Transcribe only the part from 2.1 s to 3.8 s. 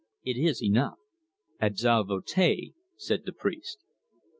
te!" said the priest.